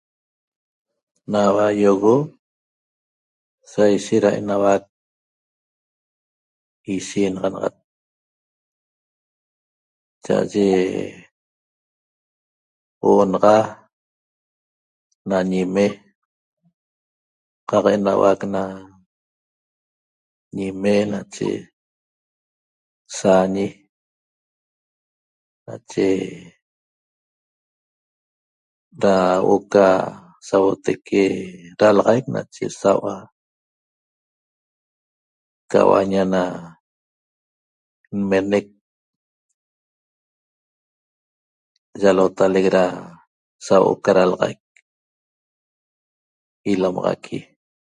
[1.31, 2.15] Naua iogo
[3.71, 4.83] saishet ra enauac
[6.93, 7.75] ishenaxanaxat
[10.23, 10.65] cha'aye
[12.99, 13.55] huo'o naxa
[15.29, 15.85] na ñime
[17.69, 18.61] qaq enauac na
[20.57, 21.49] ñime nache
[23.17, 23.65] saañi
[25.65, 26.07] nache
[29.01, 29.15] da
[29.45, 29.85] huo'o ca
[30.47, 31.23] sauotaique
[31.79, 33.29] ralaxaic nache saua'
[35.71, 36.41] ca huaña na
[38.17, 38.65] nmenec
[42.01, 42.83] yalotalec ra
[43.65, 44.61] sauo'o ca ralaxaic
[46.71, 47.39] ilomaxaqui